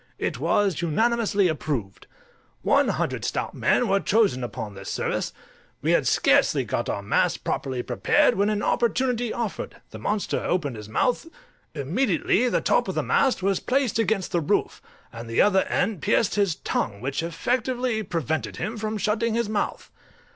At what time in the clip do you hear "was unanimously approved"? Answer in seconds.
0.39-2.07